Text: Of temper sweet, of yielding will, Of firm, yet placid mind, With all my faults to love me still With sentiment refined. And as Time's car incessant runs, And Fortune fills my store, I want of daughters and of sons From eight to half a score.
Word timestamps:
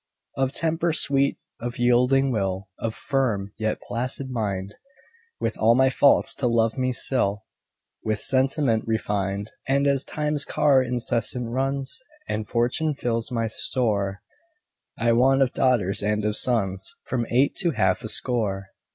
Of 0.35 0.51
temper 0.51 0.93
sweet, 0.93 1.37
of 1.59 1.77
yielding 1.77 2.31
will, 2.31 2.69
Of 2.79 2.95
firm, 2.95 3.51
yet 3.59 3.79
placid 3.87 4.31
mind, 4.31 4.73
With 5.39 5.59
all 5.59 5.75
my 5.75 5.91
faults 5.91 6.33
to 6.39 6.47
love 6.47 6.75
me 6.75 6.91
still 6.91 7.43
With 8.03 8.19
sentiment 8.19 8.83
refined. 8.87 9.51
And 9.67 9.85
as 9.85 10.03
Time's 10.03 10.43
car 10.43 10.81
incessant 10.81 11.49
runs, 11.49 11.99
And 12.27 12.47
Fortune 12.47 12.95
fills 12.95 13.31
my 13.31 13.45
store, 13.45 14.23
I 14.97 15.11
want 15.11 15.43
of 15.43 15.51
daughters 15.51 16.01
and 16.01 16.25
of 16.25 16.35
sons 16.35 16.95
From 17.03 17.27
eight 17.29 17.55
to 17.57 17.69
half 17.69 18.03
a 18.03 18.09
score. 18.09 18.69